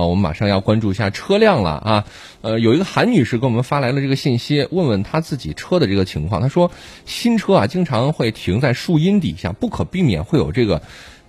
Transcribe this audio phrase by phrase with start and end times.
[0.00, 2.04] 啊，我们马上要关注一下车辆了啊。
[2.40, 6.40] 呃，有一个韩女士给我们发来了这个信息，问问她自己车的这个情况。
[6.40, 6.70] 她说，
[7.04, 10.82] 新车啊经常会停在树荫底下，不可避免会有这个。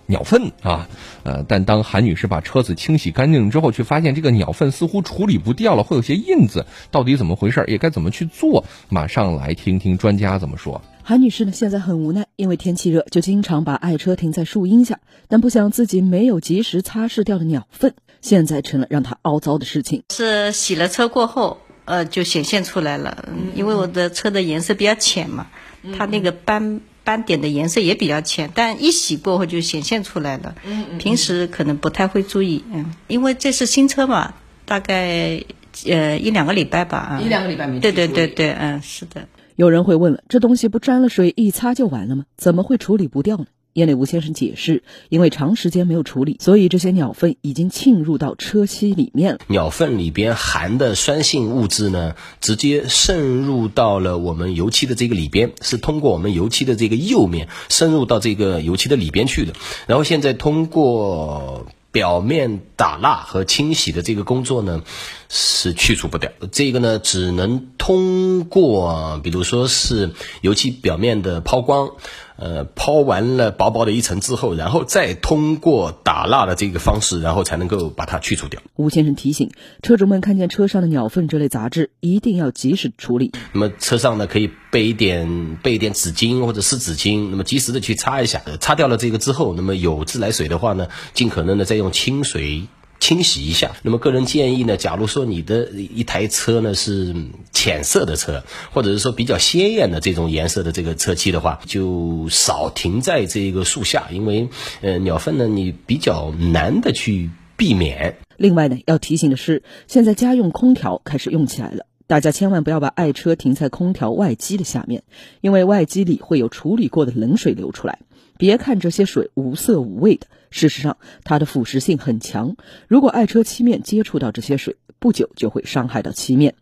[0.06, 0.88] 鸟粪啊，
[1.22, 7.64] 呃，但当韩女士把车子清洗干净之后，却发现这个鸟粪似乎处理不掉了，会有些印子，到底怎么回事？
[7.68, 8.64] 也该怎么去做？
[8.88, 10.82] 马上来听听专家怎么说。
[11.04, 20.02] 韩女士呢，现在很无奈，因为天气热，就经常把爱车停在树荫下，但不想自己没有及时擦拭掉的鸟粪，现在成了让她凹糟的事情。
[20.12, 25.48] 是洗了车过后，呃，就显现出来了，因为我的车的颜色比较浅嘛，
[25.96, 26.80] 它那个斑。
[27.04, 30.54] 斑点的颜色也比较浅，但一洗过后就显现出来了。
[30.64, 30.98] 嗯嗯。
[30.98, 35.42] 平时可能不太会注意，嗯，因为这是新车嘛，大概
[35.84, 36.98] 呃一两个礼拜吧。
[36.98, 39.26] 啊，一两个礼拜没对对对对，嗯，是的。
[39.56, 42.24] 有人会问了，这东西不沾了水一擦就完了吗？
[42.36, 43.46] 怎么会处理不掉呢？
[43.74, 49.38] 业内吴先生解释，因为长时间没有处理，所以这些鸟粪已经浸入到车漆里面了。
[49.46, 59.54] 鸟粪里边含的酸性物质呢，直接渗入到了我们油漆的这个里边，是通过我们油漆的这个釉面渗入到这个油漆的里边去的。
[59.86, 64.82] 然后现在通过表面打蜡和清洗的这个工作呢，
[65.28, 66.32] 是去除不掉。
[66.50, 71.90] 这个呢，只能通过，比如说是油漆表面的抛光。
[72.36, 78.60] 呃，抛完了薄薄的一层之后，然后再通过打蜡的这个方式，然后才能够把它去除掉。
[78.76, 79.50] 吴先生提醒
[79.82, 83.32] 车主们，看见车上的鸟粪这类杂质，一定要及时处理。
[83.52, 88.42] 那么车上呢，可以备一点备一点纸巾或者湿纸巾，那么及时的去擦一下。
[88.60, 92.62] 擦掉了这个之后，那么有自来水的话呢，尽可能的再用清水。
[93.02, 93.72] 清洗一下。
[93.82, 97.12] 那么个人建议呢，假如说你的一台车呢是
[97.50, 104.48] 浅色的车，或者是说比较鲜艳的这种颜色的这个车漆的话，就少停在这个树下，因为
[104.82, 108.18] 呃鸟粪呢你比较难的去避免。
[108.36, 115.02] 另外呢，要提醒的是，现在家用空调开始用起来了，大家千万不要把爱车停在空调外机的下面，
[115.40, 118.00] 因为外机里会有处理过的冷水流出来。
[118.36, 122.56] 别看这些水无色无味的，事实上它的腐蚀性很强。
[122.86, 126.54] 如果爱车漆面接触到这些水，不久就会伤害到漆面。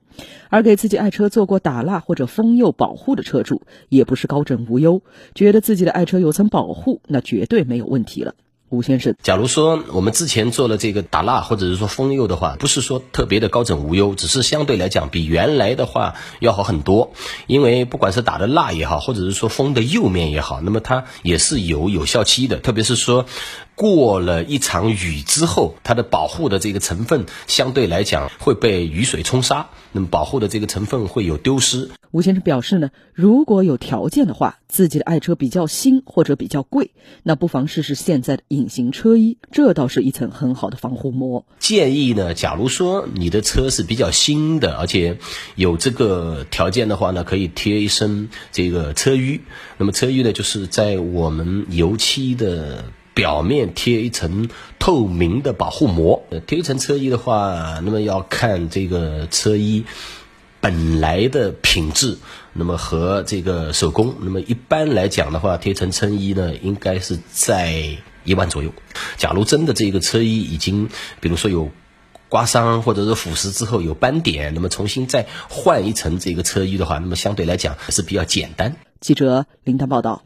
[0.51, 5.03] 而给自己爱车做过打蜡或者封釉保护的车主，也不是高枕无忧，
[5.35, 8.37] 觉得自己的爱车有层保护，那绝对没有问题了。
[8.71, 17.13] 吴先生，假如说我们之前做了这个打蜡或者是说封釉的话，不是说特别的高枕无忧，只是相对来讲比原来的话要好很多。
[17.49, 22.61] 因为不管是打的蜡也好，或者是说封的釉面也好，那么它也是有有效期的。
[22.61, 23.27] 特别是说
[23.75, 31.91] 过了一场雨之后，它的保护的这个成分相对来讲会被雨水冲刷，那么保护的这个成分会有丢失。
[32.13, 36.91] 吴先生表示呢，如果有条件的话，自己的爱车比较新或者比较贵，
[37.23, 41.45] 那不妨试试现在的隐形车衣，这倒是一层很好的防护膜。
[41.59, 45.19] 建议呢，假如说你的车是比较新的，而且
[45.57, 49.41] 有这个条件的话呢，可以贴一身这个车衣。
[49.79, 52.85] 那么车衣呢，就是在我们油漆的
[53.15, 54.49] 表面贴一层
[54.79, 56.23] 透明的保护膜。
[56.47, 59.85] 贴一层车衣的话，那么要看这个车衣。
[60.63, 62.19] 本来的品质，
[62.53, 68.73] 那么和这个手工，那么一般来讲的话，贴成车衣呢，应该是在一万左右。
[69.17, 70.89] 假如真的这个车衣已经，
[71.21, 71.71] 比如说有
[72.29, 78.77] 刮伤或者是腐蚀之后有斑点，那么重新再换一层这个车衣的话，那么相对来讲还是比较简单。
[79.01, 80.23] 记者林丹报道。